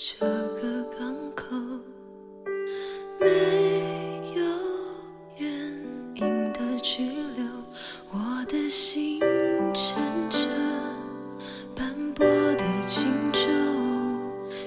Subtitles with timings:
[0.00, 1.56] 这个港口，
[3.18, 3.26] 没
[4.32, 4.40] 有
[5.38, 5.50] 原
[6.14, 7.02] 因的拘
[7.34, 7.44] 留，
[8.12, 9.18] 我的心
[9.74, 9.98] 乘
[10.30, 10.38] 着
[11.74, 13.40] 斑驳的轻舟，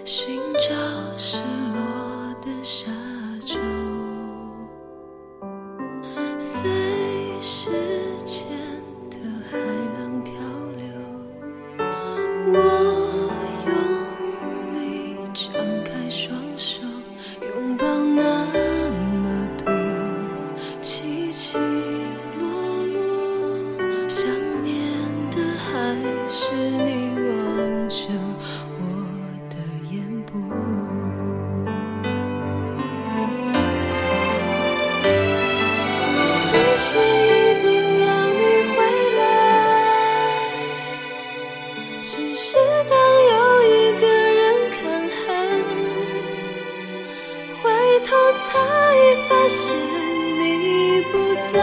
[0.04, 2.92] 寻找失落的沙
[3.46, 3.58] 洲。
[6.38, 6.70] 随
[7.40, 7.70] 时
[8.26, 8.46] 间
[24.12, 24.28] 想
[24.62, 24.76] 念
[25.32, 25.72] 的还
[26.28, 27.98] 是你望着
[28.78, 28.82] 我
[29.50, 29.56] 的
[29.90, 29.96] 眼
[30.26, 30.32] 波。
[36.52, 37.32] 不是一
[37.62, 37.66] 定
[38.02, 38.42] 要你
[38.76, 38.78] 回
[39.18, 39.22] 来，
[42.04, 42.44] 只是
[42.90, 42.94] 当
[43.32, 44.04] 有一个
[44.34, 45.24] 人看海，
[47.64, 47.64] 回
[48.04, 48.10] 头
[48.44, 48.46] 才
[49.30, 49.64] 发现
[50.38, 50.42] 你
[51.14, 51.14] 不
[51.54, 51.56] 在，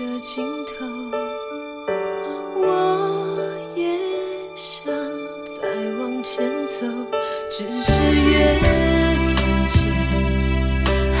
[0.00, 0.86] 的尽头，
[2.56, 2.64] 我
[3.76, 3.84] 也
[4.56, 4.90] 想
[5.44, 5.68] 再
[5.98, 6.86] 往前走，
[7.50, 7.92] 只是
[8.30, 8.58] 越
[9.36, 9.38] 看
[9.68, 9.78] 见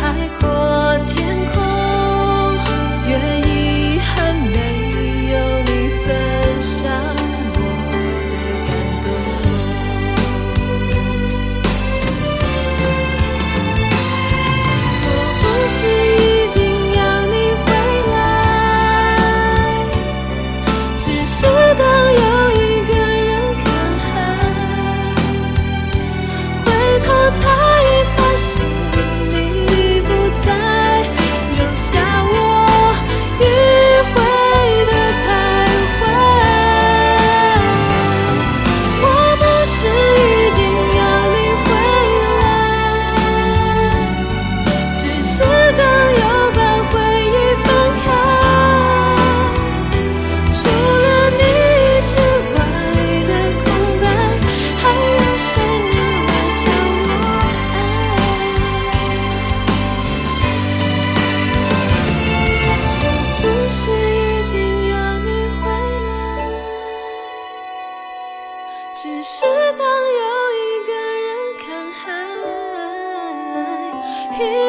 [0.40, 0.48] 阔
[1.08, 1.29] 天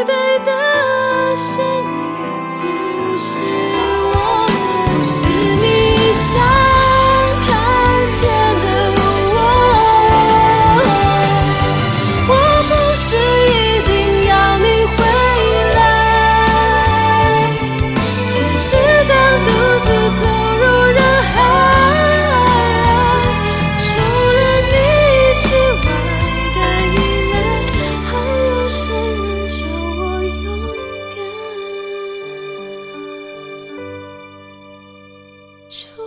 [0.02, 0.71] 疲惫的
[35.72, 36.01] 出